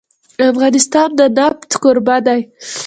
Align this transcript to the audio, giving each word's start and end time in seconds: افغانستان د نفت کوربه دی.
افغانستان 0.51 1.09
د 1.19 1.21
نفت 1.37 1.71
کوربه 1.81 2.17
دی. 2.25 2.41